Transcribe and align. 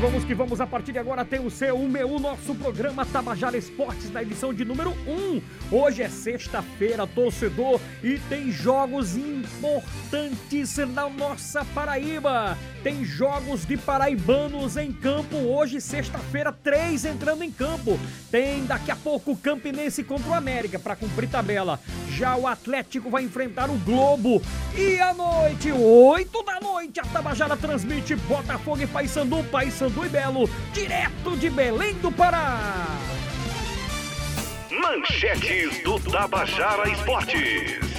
lembramos 0.00 0.24
que 0.24 0.34
vamos 0.34 0.62
a 0.62 0.66
partir 0.66 0.92
de 0.92 0.98
agora 0.98 1.26
ter 1.26 1.40
o 1.40 1.50
seu 1.50 1.78
meu 1.80 2.18
nosso 2.18 2.54
programa 2.54 3.04
Tabajara 3.04 3.54
Esportes 3.58 4.10
na 4.10 4.22
edição 4.22 4.54
de 4.54 4.64
número 4.64 4.92
1. 5.06 5.42
Hoje 5.70 6.02
é 6.02 6.08
sexta-feira, 6.08 7.06
torcedor, 7.06 7.78
e 8.02 8.18
tem 8.30 8.50
jogos 8.50 9.14
importantes 9.14 10.78
na 10.78 11.06
nossa 11.06 11.66
Paraíba. 11.66 12.56
Tem 12.82 13.04
jogos 13.04 13.66
de 13.66 13.76
paraibanos 13.76 14.78
em 14.78 14.90
campo 14.90 15.36
hoje, 15.36 15.82
sexta-feira, 15.82 16.50
três 16.50 17.04
entrando 17.04 17.44
em 17.44 17.50
campo. 17.50 18.00
Tem 18.30 18.64
daqui 18.64 18.90
a 18.90 18.96
pouco 18.96 19.32
o 19.32 19.36
Campinense 19.36 20.02
contra 20.02 20.30
o 20.30 20.34
América 20.34 20.78
para 20.78 20.96
cumprir 20.96 21.28
tabela. 21.28 21.78
Já 22.08 22.36
o 22.36 22.46
Atlético 22.46 23.10
vai 23.10 23.24
enfrentar 23.24 23.68
o 23.68 23.76
Globo. 23.76 24.40
E 24.74 24.98
à 24.98 25.12
noite, 25.12 25.70
8 25.70 26.39
noite, 26.90 27.00
a 27.00 27.04
Tabajara 27.04 27.56
transmite 27.56 28.16
Botafogo 28.16 28.82
e 28.82 28.86
Paysandu, 28.86 29.44
Paysandu 29.44 30.04
e 30.04 30.08
Belo, 30.08 30.50
direto 30.72 31.36
de 31.36 31.48
Belém 31.48 31.94
do 31.94 32.10
Pará. 32.10 32.58
Manchetes 34.70 35.82
do 35.84 36.00
Tabajara 36.00 36.90
Esportes. 36.90 37.90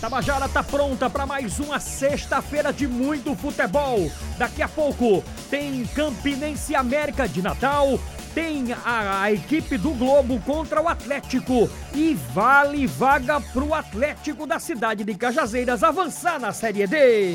Tabajara 0.00 0.48
tá 0.48 0.62
pronta 0.62 1.10
para 1.10 1.26
mais 1.26 1.58
uma 1.58 1.80
sexta-feira 1.80 2.72
de 2.72 2.86
muito 2.86 3.34
futebol. 3.34 4.10
Daqui 4.38 4.62
a 4.62 4.68
pouco 4.68 5.22
tem 5.50 5.84
Campinense 5.86 6.74
América 6.74 7.28
de 7.28 7.42
Natal, 7.42 7.98
tem 8.38 8.72
a, 8.72 9.22
a, 9.22 9.32
equipe 9.32 9.76
do 9.76 9.90
Globo 9.90 10.40
contra 10.42 10.80
o 10.80 10.86
Atlético 10.86 11.68
e 11.92 12.14
vale 12.32 12.86
vaga 12.86 13.40
pro 13.40 13.74
Atlético 13.74 14.46
da 14.46 14.60
cidade 14.60 15.02
de 15.02 15.12
Cajazeiras 15.16 15.82
avançar 15.82 16.38
na 16.38 16.52
Série 16.52 16.86
D. 16.86 17.34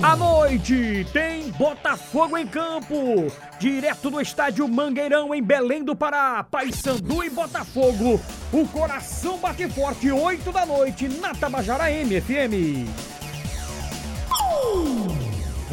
À 0.00 0.14
noite 0.14 1.04
tem 1.12 1.50
Botafogo 1.50 2.38
em 2.38 2.46
campo, 2.46 3.26
direto 3.58 4.12
do 4.12 4.20
estádio 4.20 4.68
Mangueirão 4.68 5.34
em 5.34 5.42
Belém 5.42 5.82
do 5.82 5.96
Pará, 5.96 6.46
Paysandu 6.48 7.24
e 7.24 7.30
Botafogo. 7.30 8.20
O 8.52 8.68
coração 8.68 9.38
bate 9.38 9.68
forte 9.70 10.12
8 10.12 10.52
da 10.52 10.64
noite 10.64 11.08
na 11.08 11.34
Tabajara 11.34 11.90
MFM. 11.90 13.11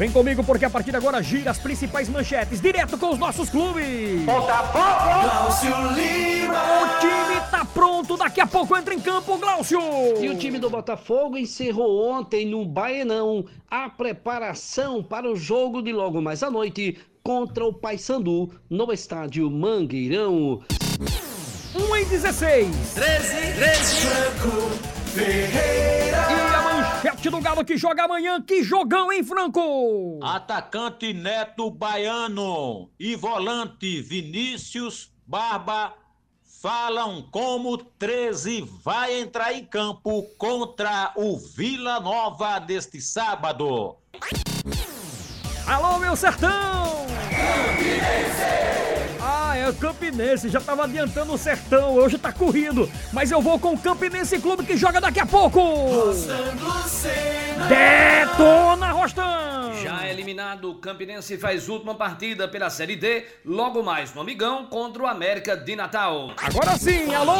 Vem 0.00 0.10
comigo 0.10 0.42
porque 0.42 0.64
a 0.64 0.70
partir 0.70 0.92
de 0.92 0.96
agora 0.96 1.22
gira 1.22 1.50
as 1.50 1.58
principais 1.58 2.08
manchetes, 2.08 2.58
direto 2.58 2.96
com 2.96 3.10
os 3.10 3.18
nossos 3.18 3.50
clubes. 3.50 4.22
Botafogo! 4.22 5.20
Glaucio 5.20 5.92
Lima! 5.92 6.54
O 6.54 7.00
time 7.00 7.40
tá 7.50 7.66
pronto, 7.66 8.16
daqui 8.16 8.40
a 8.40 8.46
pouco 8.46 8.74
entra 8.74 8.94
em 8.94 8.98
campo, 8.98 9.36
Glaucio! 9.36 9.78
E 10.18 10.30
o 10.30 10.38
time 10.38 10.58
do 10.58 10.70
Botafogo 10.70 11.36
encerrou 11.36 12.10
ontem 12.12 12.46
no 12.46 12.64
Baenão 12.64 13.44
a 13.70 13.90
preparação 13.90 15.02
para 15.02 15.30
o 15.30 15.36
jogo 15.36 15.82
de 15.82 15.92
logo 15.92 16.22
mais 16.22 16.42
à 16.42 16.50
noite 16.50 16.96
contra 17.22 17.66
o 17.66 17.74
Paysandu 17.74 18.54
no 18.70 18.90
estádio 18.90 19.50
Mangueirão. 19.50 20.62
1 21.74 21.96
em 21.96 22.04
16. 22.06 22.94
13, 22.94 23.52
13. 23.52 23.96
Franco 24.06 24.70
Ferreira. 25.12 26.49
Galo 27.40 27.64
que 27.64 27.76
joga 27.76 28.04
amanhã, 28.04 28.40
que 28.42 28.62
jogão, 28.62 29.10
hein, 29.10 29.24
Franco? 29.24 30.20
Atacante 30.22 31.14
Neto 31.14 31.70
Baiano 31.70 32.90
e 32.98 33.16
volante 33.16 34.02
Vinícius 34.02 35.10
Barba 35.26 35.94
falam 36.60 37.22
como 37.30 37.78
13 37.78 38.68
vai 38.84 39.18
entrar 39.18 39.54
em 39.54 39.64
campo 39.64 40.22
contra 40.36 41.12
o 41.16 41.38
Vila 41.38 41.98
Nova 41.98 42.58
deste 42.58 43.00
sábado. 43.00 43.96
Alô, 45.66 45.98
meu 45.98 46.14
sertão! 46.14 47.06
É 47.32 48.89
o 49.70 49.74
Campinense, 49.74 50.48
já 50.48 50.60
tava 50.60 50.84
adiantando 50.84 51.32
o 51.32 51.38
sertão, 51.38 51.94
hoje 51.94 52.18
tá 52.18 52.32
corrido. 52.32 52.90
Mas 53.12 53.30
eu 53.30 53.40
vou 53.40 53.58
com 53.58 53.72
o 53.72 53.78
Campinense 53.78 54.38
Clube 54.38 54.64
que 54.64 54.76
joga 54.76 55.00
daqui 55.00 55.20
a 55.20 55.26
pouco! 55.26 55.60
Detona, 57.68 58.90
Rostan! 58.92 59.72
Já 59.82 60.08
eliminado, 60.08 60.70
o 60.70 60.74
Campinense 60.74 61.38
faz 61.38 61.68
última 61.68 61.94
partida 61.94 62.46
pela 62.48 62.68
Série 62.68 62.96
D, 62.96 63.24
logo 63.44 63.82
mais 63.82 64.12
no 64.14 64.20
Amigão 64.20 64.66
contra 64.66 65.02
o 65.02 65.06
América 65.06 65.56
de 65.56 65.74
Natal. 65.74 66.32
Agora 66.36 66.76
sim, 66.76 67.14
alô! 67.14 67.34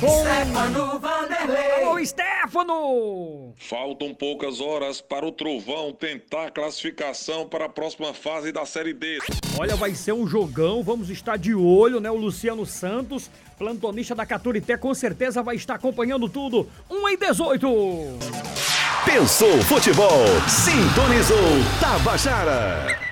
Com... 0.00 0.06
Stefano 0.08 0.98
Vanderlei. 0.98 1.84
Alô, 1.84 2.04
Stefano! 2.04 3.54
Faltam 3.58 4.14
poucas 4.14 4.60
horas 4.60 5.00
para 5.00 5.26
o 5.26 5.32
Trovão 5.32 5.92
tentar 5.92 6.46
a 6.46 6.50
classificação 6.50 7.46
para 7.46 7.66
a 7.66 7.68
próxima 7.68 8.14
fase 8.14 8.50
da 8.50 8.64
Série 8.64 8.94
D. 8.94 9.18
Olha, 9.58 9.76
vai 9.76 9.94
ser 9.94 10.12
um 10.12 10.26
jogão, 10.30 10.82
vamos 10.82 11.10
estar 11.10 11.36
de 11.36 11.52
olho, 11.52 11.98
né? 11.98 12.08
O 12.08 12.16
Luciano 12.16 12.64
Santos, 12.64 13.28
plantonista 13.58 14.14
da 14.14 14.24
Caturité, 14.24 14.76
com 14.76 14.94
certeza 14.94 15.42
vai 15.42 15.56
estar 15.56 15.74
acompanhando 15.74 16.28
tudo. 16.28 16.68
1 16.88 17.08
em 17.08 17.18
18! 17.18 17.68
Pensou 19.04 19.60
futebol, 19.62 20.24
sintonizou 20.46 21.36
Tabajara. 21.80 23.09